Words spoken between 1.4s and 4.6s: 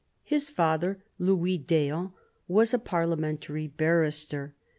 d'Eon, was a parliamentary barrister.